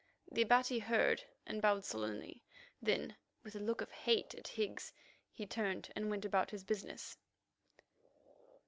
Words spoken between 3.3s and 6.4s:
with a look of hate at Higgs, he turned and went